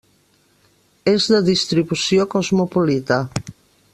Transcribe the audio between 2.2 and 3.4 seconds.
cosmopolita.